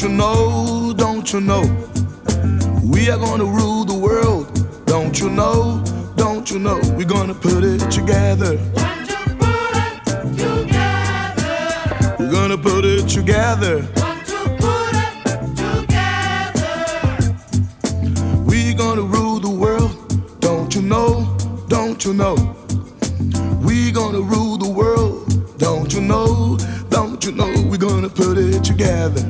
[0.00, 1.60] Don't you know, don't you know?
[2.82, 4.46] We are gonna rule the world,
[4.86, 5.84] don't you know,
[6.16, 6.80] don't you know?
[6.96, 8.56] We're gonna put it together.
[12.18, 13.86] We're gonna put it together.
[18.46, 21.36] We gonna rule the world, don't you know,
[21.68, 22.36] don't you know?
[23.62, 26.56] We gonna rule the world, don't you know,
[26.88, 27.52] don't you know?
[27.68, 29.29] We're gonna put it together.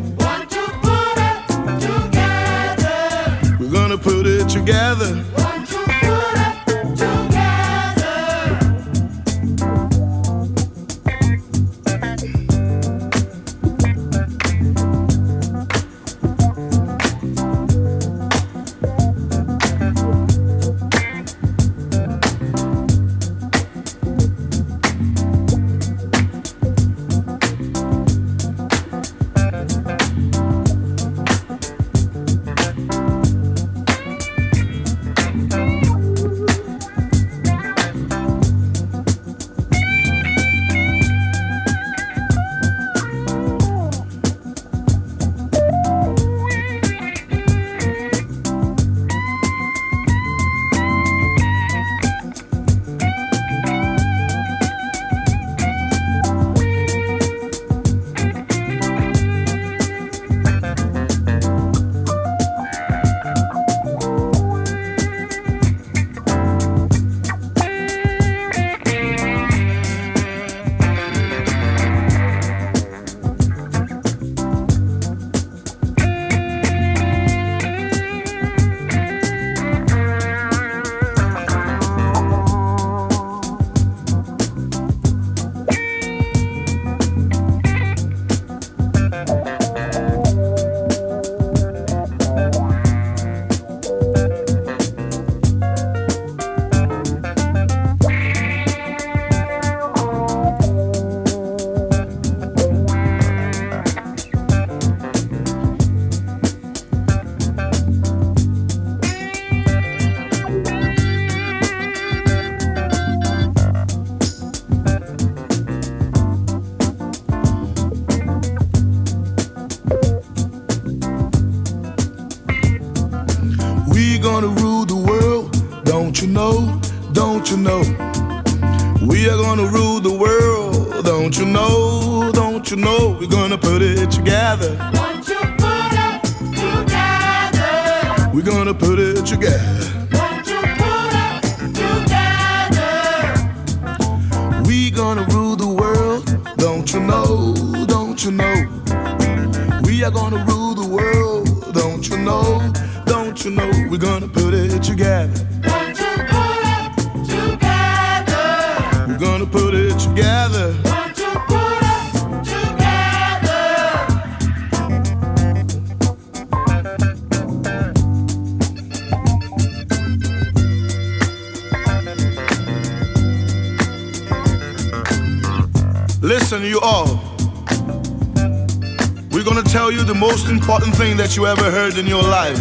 [181.31, 182.59] that you ever heard in your life.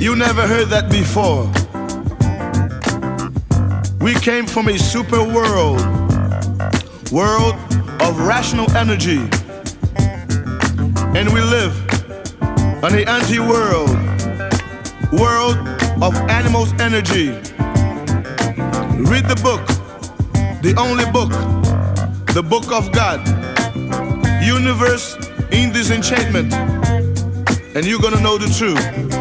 [0.00, 1.44] You never heard that before.
[4.00, 5.78] We came from a super world,
[7.12, 7.54] world
[8.02, 9.20] of rational energy,
[11.16, 11.76] and we live
[12.82, 13.90] on the anti-world,
[15.12, 15.58] world
[16.02, 17.28] of animals' energy.
[19.08, 19.64] Read the book,
[20.60, 21.30] the only book,
[22.34, 23.20] the book of God,
[24.42, 25.16] universe
[25.52, 26.52] in this enchantment,
[27.74, 29.19] and you're gonna know the truth.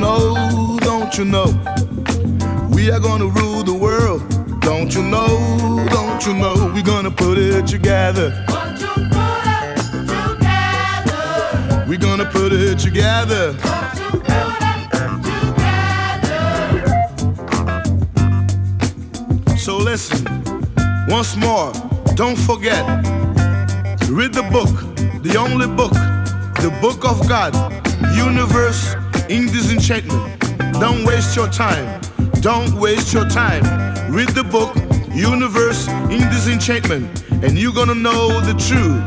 [0.00, 1.46] know, don't you know?
[2.70, 4.22] We are gonna rule the world.
[4.60, 6.70] Don't you know, don't you know?
[6.74, 8.44] We're gonna put it together.
[8.48, 11.84] Won't you put it together?
[11.88, 13.54] We're gonna put it together.
[19.56, 20.24] So listen,
[21.08, 21.72] once more,
[22.14, 22.84] don't forget.
[24.10, 24.70] Read the book,
[25.22, 25.92] the only book,
[26.60, 27.54] the book of God,
[28.16, 28.95] universe
[29.28, 30.40] in enchantment.
[30.74, 32.00] Don't waste your time.
[32.40, 33.62] Don't waste your time.
[34.12, 34.74] Read the book,
[35.14, 39.02] Universe in Disenchantment, and you're gonna know the truth.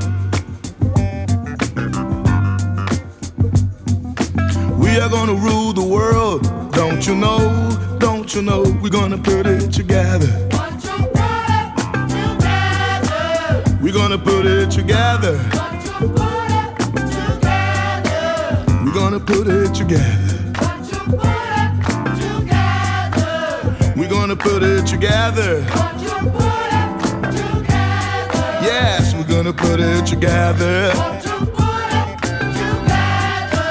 [4.78, 7.98] We are gonna rule the world, don't you know?
[8.00, 8.64] Don't you know?
[8.82, 10.28] We're gonna put it together.
[13.82, 15.69] We're gonna put it together.
[18.90, 20.52] We're gonna put it together.
[20.60, 21.22] Want to put
[21.62, 21.76] it
[22.18, 23.94] together.
[23.96, 25.64] We're gonna put it together.
[25.76, 26.98] Want to put it
[27.38, 28.66] together.
[28.66, 30.92] Yes, we're gonna put it together.
[30.96, 33.62] Want to put it together.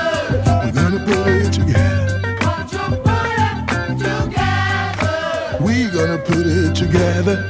[0.62, 2.20] We're gonna put it together.
[2.38, 5.58] Put it together.
[5.60, 7.47] We're gonna put it together.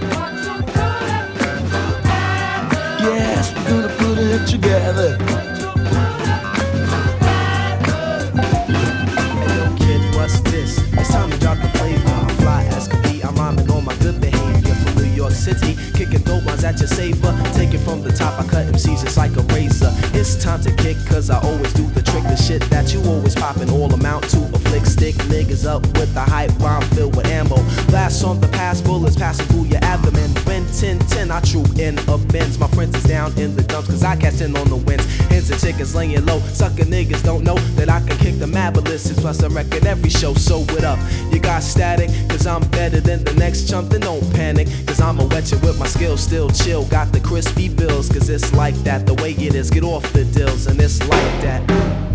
[16.68, 17.54] Kicking dope ones at.
[17.54, 19.90] Take it from the top, I cut MCs just like a razor.
[20.12, 22.22] It's time to kick, cause I always do the trick.
[22.24, 25.14] The shit that you always poppin' all amount to flick stick.
[25.28, 27.56] Niggas up with the hype bomb filled with ammo.
[27.88, 30.30] Blast on the past bullets passing through your abdomen.
[30.46, 31.96] When 10 10, I troop in
[32.28, 32.58] Benz.
[32.58, 35.04] My friends is down in the dumps, cause I catch in on the winds.
[35.28, 36.40] Hens and chickens laying low.
[36.40, 39.20] Sucker niggas don't know that I can kick the mad ballistics.
[39.20, 40.98] Plus, I record every show, so what up?
[41.32, 43.90] You got static, cause I'm better than the next chump.
[43.90, 46.22] Then don't panic, cause I'ma wet you with my skills.
[46.22, 49.06] Still chill, got the crispy bills, cause it's like that.
[49.06, 52.07] The way it is, get off the deals, and it's like that.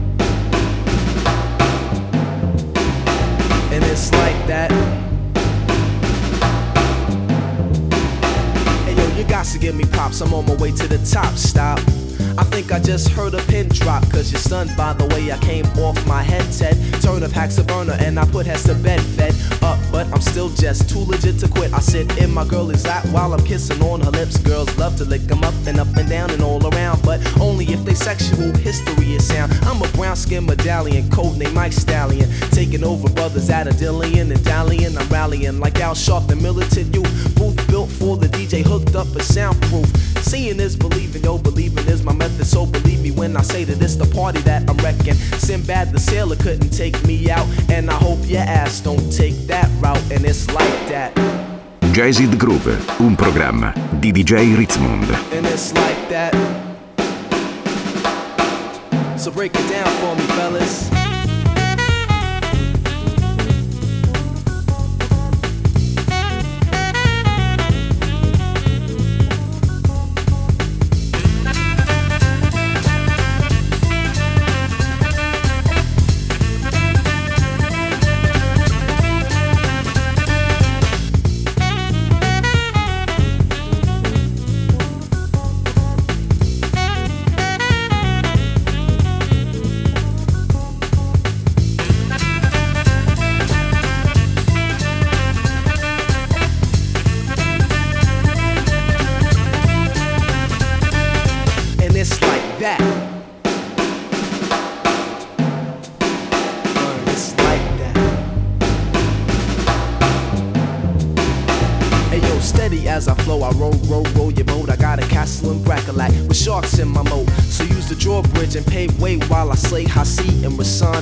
[3.94, 4.72] It's like that.
[8.86, 10.20] Hey yo, you got to give me props.
[10.22, 11.36] I'm on my way to the top.
[11.36, 11.80] Stop.
[12.38, 14.04] I think I just heard a pin drop.
[14.12, 16.75] Cause you're stunned by the way I came off my headset.
[17.02, 19.02] Turn up hacks a burner and I put heads to bed.
[19.02, 21.74] Fed up, but I'm still just too legit to quit.
[21.74, 24.38] I sit in my girl's lap while I'm kissing on her lips.
[24.38, 27.02] Girls love to lick them up and up and down and all around.
[27.04, 29.54] But only if they sexual history is sound.
[29.63, 32.30] I'm a brown skin medallion, codename Mike Stallion.
[32.52, 34.98] Taking over brothers at a Dillian and dallying.
[34.98, 37.36] I'm rallying like Al Sharp, the militant youth.
[37.36, 40.12] Booth built for the DJ, hooked up and soundproof.
[40.34, 42.48] Seeing is believing, yo, believing is my method.
[42.48, 45.13] So believe me when I say that it's the party that I'm wrecking.
[45.13, 47.46] Sinbad the sailor couldn't take me out.
[47.70, 50.02] And I hope your ass don't take that route.
[50.12, 51.13] And it's like that.
[51.94, 55.08] Jazzid Groove, un programma di DJ Ritzmond.
[55.34, 56.34] And it's like that.
[59.20, 61.02] So break it down for me, fellas.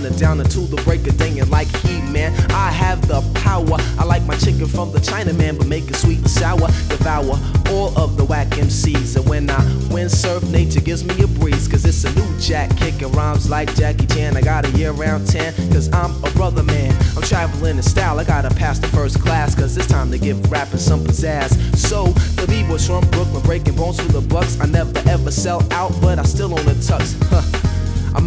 [0.10, 1.38] Down until the break of day.
[1.40, 3.78] And like he, man, I have the power.
[4.00, 6.68] I like my chicken from the Chinaman, but make it sweet and sour.
[6.90, 7.38] Devour
[7.70, 9.16] all of the whack MCs.
[9.16, 9.60] And when I
[9.92, 11.68] windsurf, nature gives me a breeze.
[11.68, 14.36] Cause it's a new jack kicking rhymes like Jackie Chan.
[14.36, 16.94] I got a year round 10, cause I'm a brother man.
[17.16, 19.56] I'm traveling in style, I gotta pass the first class.
[19.56, 21.76] Cause it's time to give rapping some pizzazz.
[21.76, 22.08] So,
[22.40, 24.60] the B-boys from Brooklyn breaking bones for the bucks.
[24.60, 27.21] I never ever sell out, but I still own the tux.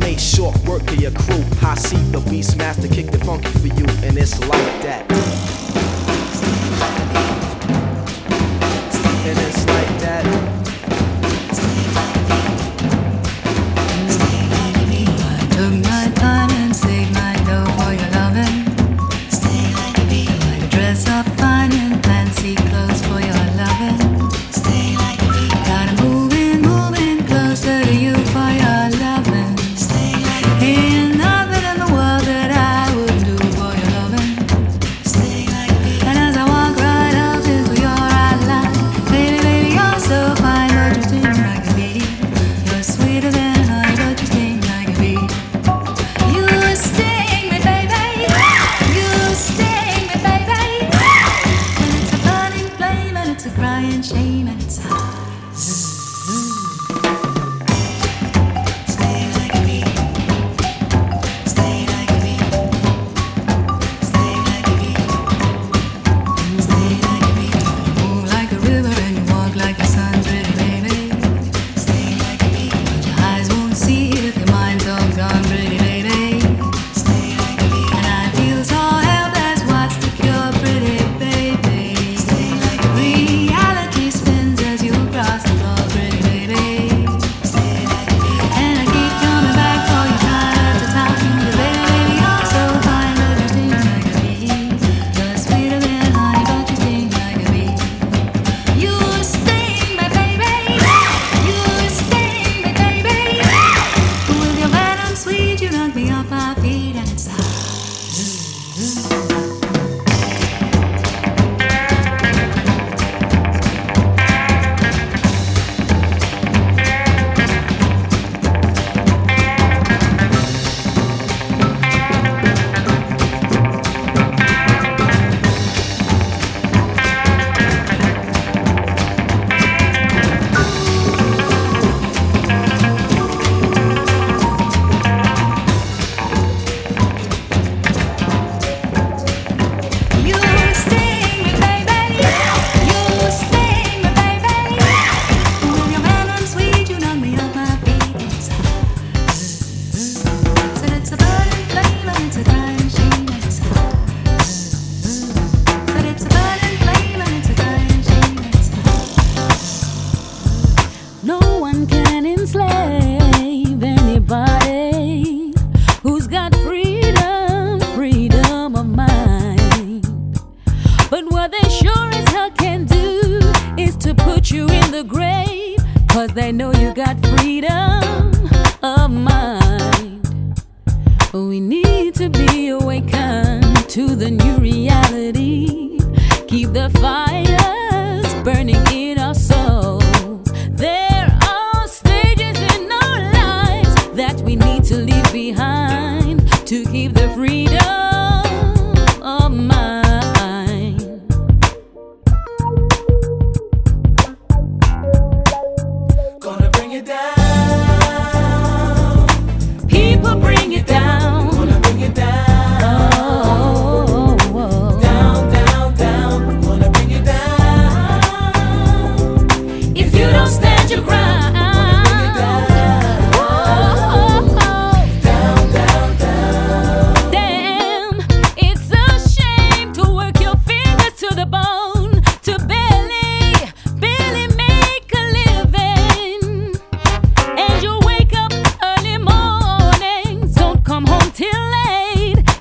[0.05, 1.43] Made short work of your crew.
[1.63, 5.54] I see the beast master kick the funky for you, and it's like that.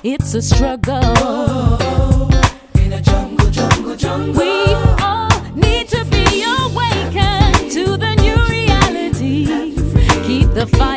[0.06, 1.00] It's a struggle.
[1.02, 2.28] Oh,
[2.74, 4.34] in a jungle, jungle, jungle.
[4.34, 9.46] We all need to be awakened to the new reality.
[10.26, 10.93] Keep the fire.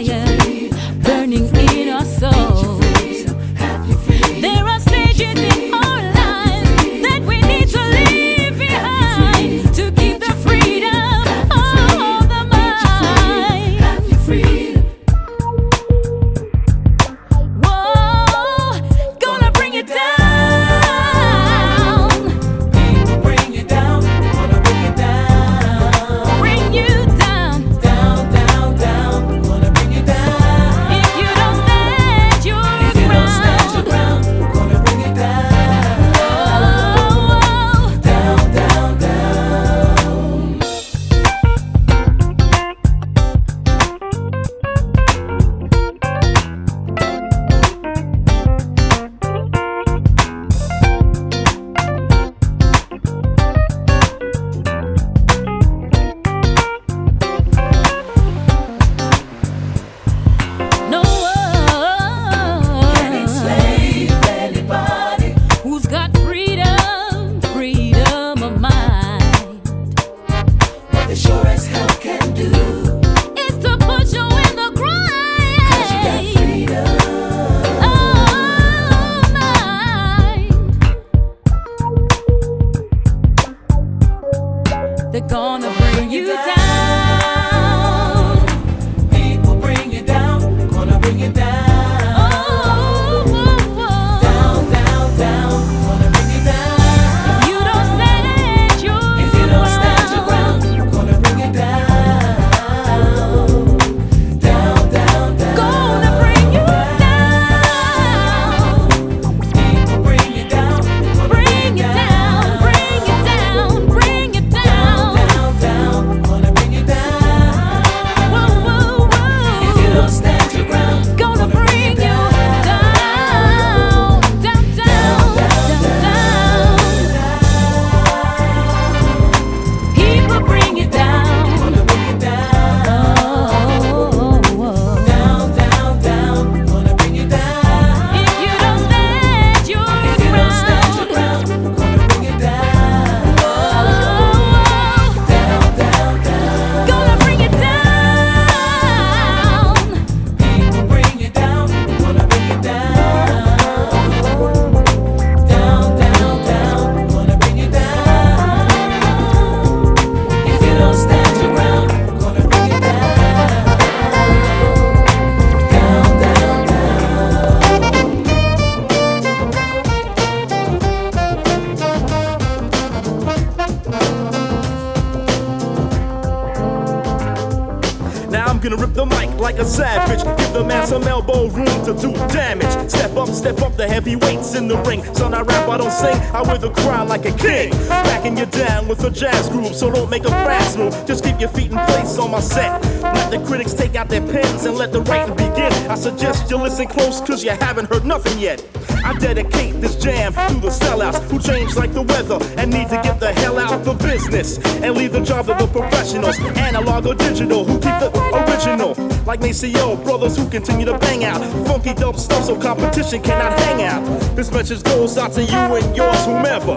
[179.68, 180.24] savage.
[180.38, 182.90] Give the man some elbow room to do damage.
[182.90, 185.04] Step up, step up the heavyweights in the ring.
[185.14, 186.16] Son, I rap, I don't sing.
[186.34, 187.72] I wear the crown like a king.
[187.90, 190.94] Backing you down with a jazz groove, so don't make a fast move.
[191.06, 192.82] Just keep your feet in place on my set.
[193.02, 195.72] Let the critics take out their pens and let the writing begin.
[195.90, 198.64] I suggest you listen close, cause you haven't heard nothing yet.
[199.04, 203.00] I dedicate this jam to the sellouts who change like the weather and need to
[203.04, 207.16] get the hell out the business and leave the job to the professionals, analog or
[207.16, 212.16] digital, who keep the original like Maceo, brothers who continue to bang out funky dope
[212.16, 214.02] stuff so competition cannot hang out.
[214.38, 216.76] This message goes out to you and yours, whomever.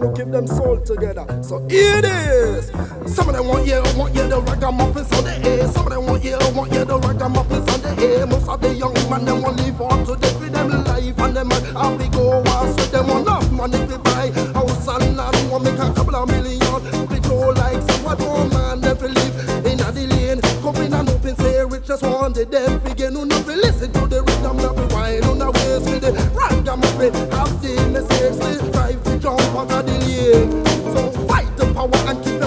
[0.00, 1.26] To man who keep them soul together.
[1.42, 2.66] So it is.
[3.14, 5.68] Some of them want you, want you the ragamuffins on the air.
[5.68, 8.26] Some of them want you, want you the ragamuffins on the air.
[8.26, 11.36] Most of the young man them want live on to the with them life and
[11.36, 15.16] them uh, how we go once with them want enough money to buy house and
[15.16, 15.50] land.
[15.50, 17.08] Want to make a couple of million.
[17.08, 20.40] We go like some what one man never live in a lane.
[20.62, 23.14] Come in and open say rich just want the death begin.
[23.14, 26.12] Who not be listen to the rhythm, not be wine on the waist with the
[26.34, 27.37] ragamuffin.
[31.78, 32.37] Power and keep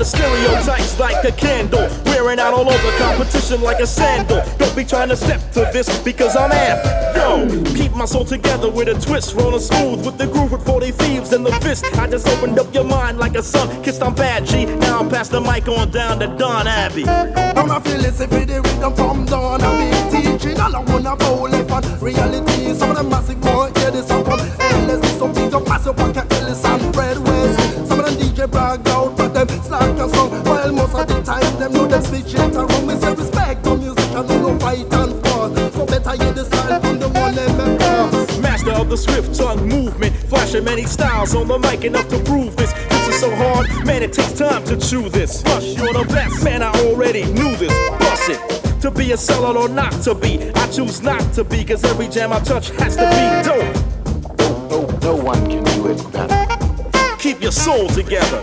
[0.00, 1.86] the stereotypes like a candle.
[2.06, 4.42] Wearing out all over competition like a sandal.
[4.56, 7.14] Don't be trying to step to this because I'm amped.
[7.14, 9.34] Yo, keep my soul together with a twist.
[9.34, 11.84] Rolling smooth with the groove with 40 thieves in the fist.
[11.98, 14.64] I just opened up your mind like a sun kissed on bad G.
[14.64, 17.06] Now I'm past the mic on down to Don Abbey.
[17.06, 21.52] I'm a feel listen for the rhythm from Don be teaching all I wanna bowl
[21.52, 22.72] it on reality.
[22.72, 25.18] Some of the massive boy hear this song from LSD.
[25.18, 27.86] Some beat up massive pocket Ellis and Fred West.
[27.86, 28.82] Some of them DJ brag
[29.70, 30.44] but them slack and song.
[30.44, 32.86] While most of the time them know them speech it around.
[32.86, 35.74] We say respect to music and no fight and fuss.
[35.74, 38.40] So better hear the style from the one them make.
[38.42, 42.56] Master of the swift tongue movement, flashing many styles on the mic enough to prove
[42.56, 42.72] this.
[42.72, 45.42] This is so hard, man, it takes time to chew this.
[45.46, 47.72] Rush, you're the best, man, I already knew this.
[47.98, 48.80] Bust it.
[48.80, 52.08] To be a seller or not to be, I choose not to be, cause every
[52.08, 54.70] jam I touch has to be dope.
[54.70, 57.16] No, no one can do it better.
[57.18, 58.42] Keep your soul together.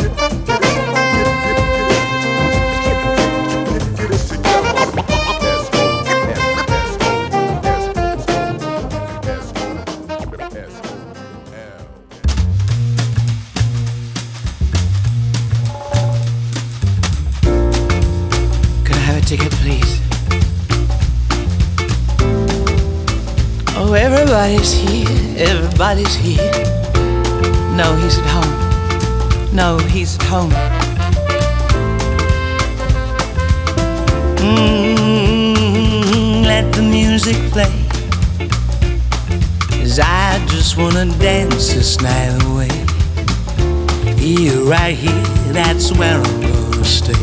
[24.41, 26.51] Everybody's here, everybody's here.
[27.75, 29.55] No, he's at home.
[29.55, 30.49] No, he's at home.
[34.41, 37.71] Mm, let the music play.
[39.79, 42.71] Cause I just wanna dance this night away.
[44.15, 45.23] Here, right here,
[45.53, 47.13] that's where I'm gonna stay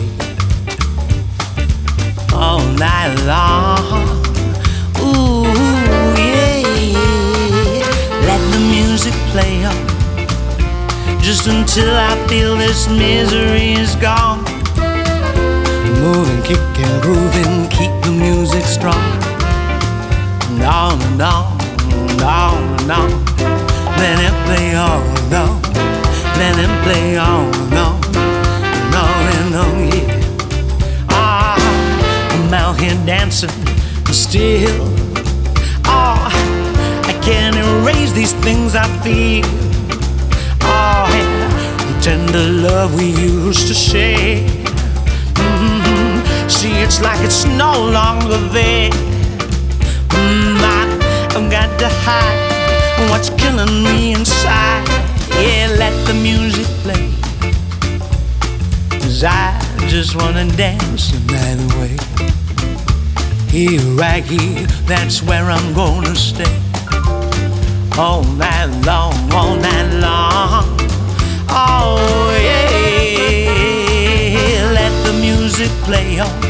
[2.32, 4.37] all night long.
[8.58, 9.86] The music play on
[11.22, 14.42] just until I feel this misery is gone.
[16.02, 19.04] Moving, kicking, grooving, keep the music strong.
[20.50, 21.60] And on and on,
[22.10, 23.10] and on and on.
[24.02, 25.62] Let it play on and on.
[26.40, 27.96] Let it play on and on.
[28.82, 31.06] And on and on, yeah.
[31.10, 31.56] Ah,
[32.32, 33.50] I'm out here dancing
[34.12, 34.97] still
[37.28, 39.44] can erase these things I feel.
[40.62, 44.40] Oh, yeah, the tender love we used to share.
[45.34, 46.48] Mm-hmm.
[46.48, 48.90] See, it's like it's no longer there.
[50.16, 50.84] Mm, I,
[51.36, 54.88] I've got to hide what's killing me inside.
[55.44, 57.12] Yeah, let the music play.
[59.00, 61.94] Cause I just wanna dance the night way
[63.50, 66.67] Here, right here, that's where I'm gonna stay
[67.98, 70.64] all night long, all night long.
[71.50, 71.98] Oh
[72.40, 73.50] yeah,
[74.72, 76.40] let the music play on,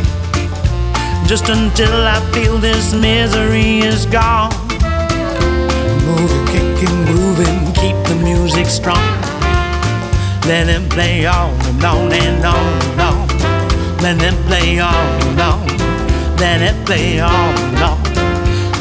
[1.27, 4.53] just until I feel this misery is gone.
[6.05, 9.09] Moving, kicking, grooving, keep the music strong.
[10.47, 13.29] Let it play on and on and on and on.
[14.03, 15.67] Let it play on and on.
[16.37, 17.99] Let it play on and on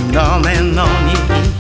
[0.04, 1.08] and on and on.
[1.10, 1.57] Yeah.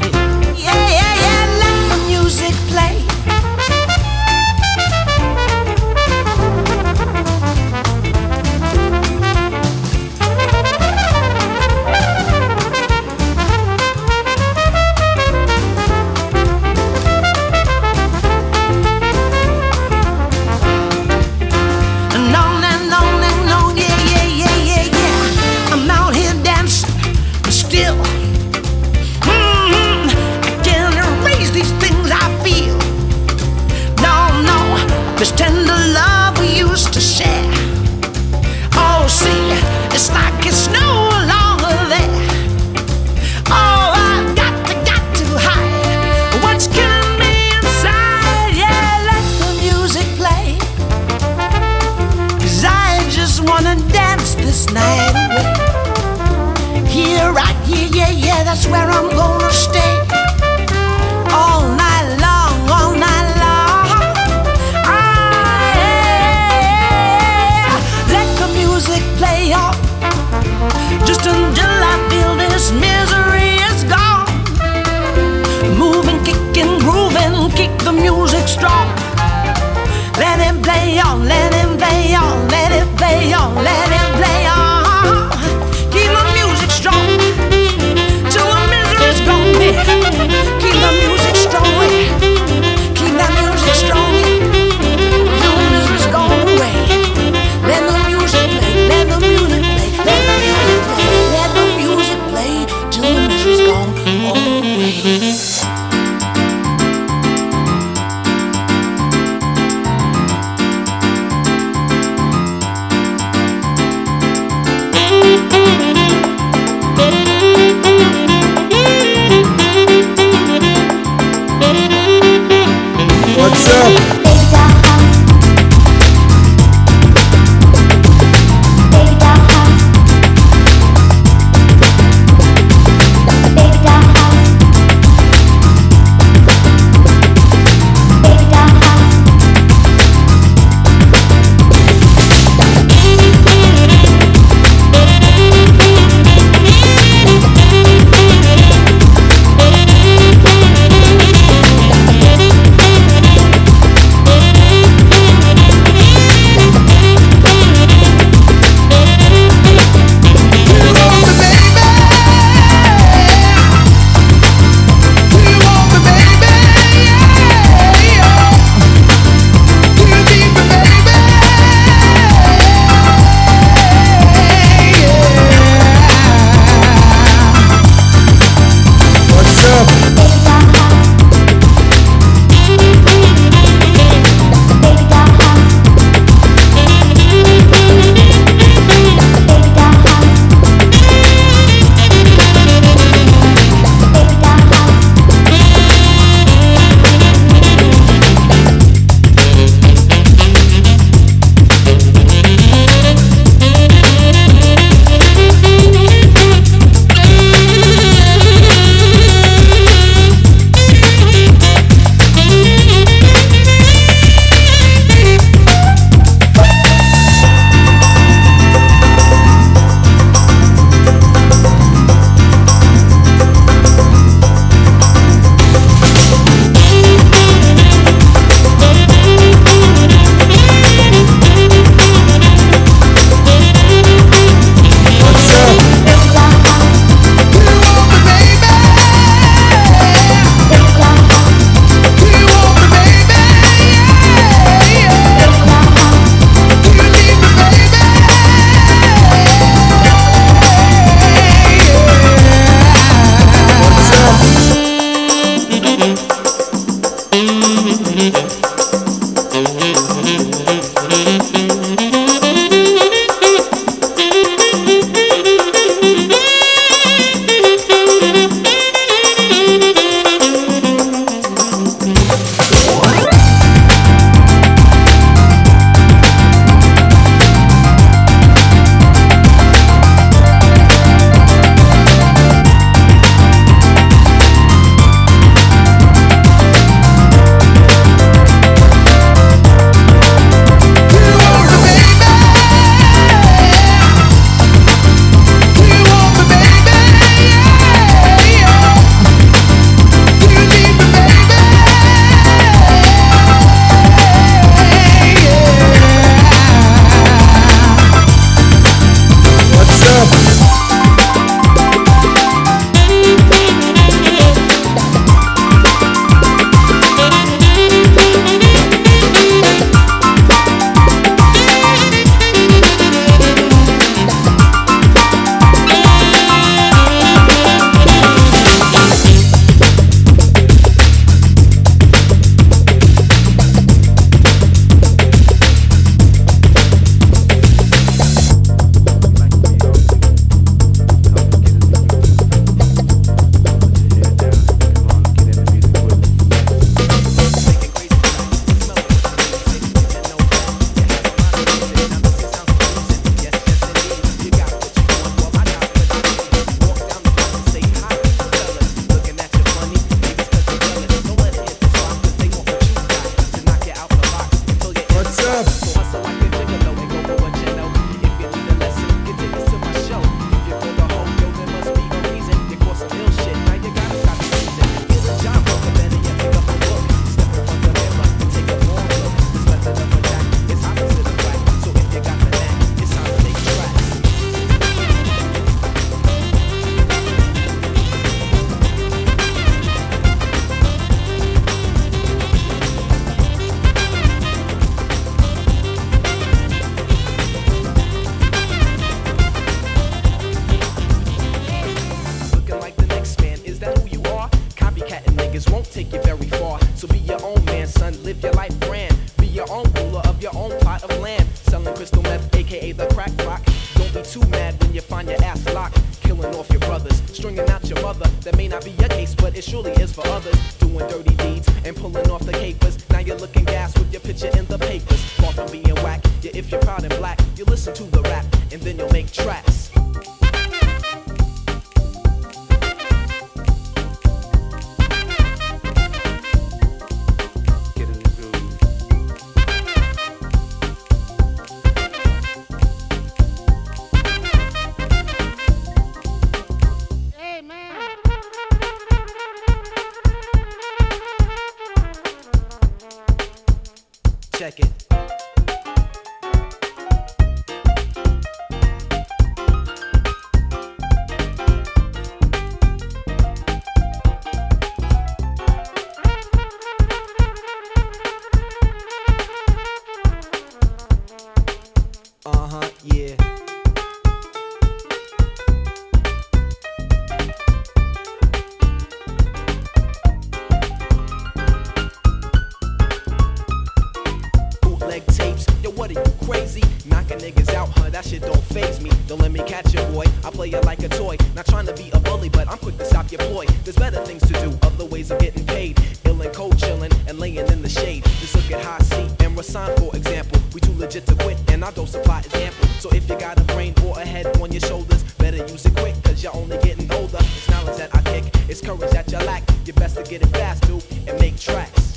[486.47, 486.81] Crazy?
[487.05, 488.09] Knocking niggas out, huh?
[488.09, 489.11] That shit don't faze me.
[489.27, 490.23] Don't let me catch you, boy.
[490.45, 491.35] I play it like a toy.
[491.53, 493.65] Not trying to be a bully, but I'm quick to stop your ploy.
[493.83, 495.99] There's better things to do, other ways of getting paid.
[496.23, 498.23] Ill and cold chilling and laying in the shade.
[498.39, 500.61] Just look at High C and Rasan, for example.
[500.73, 502.87] We too legit to quit, and our dose supply is ample.
[503.01, 505.97] So if you got a brain or a head on your shoulders, better use it
[505.97, 507.39] quick, cause you're only getting older.
[507.41, 509.63] It's knowledge that I kick, it's courage that you lack.
[509.85, 512.16] You best to get it fast, dude, and make tracks.